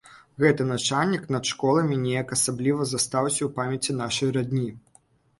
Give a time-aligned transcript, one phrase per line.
[0.43, 4.65] Гэты начальнік над школамі неяк асабліва застаўся ў памяці нашай радні.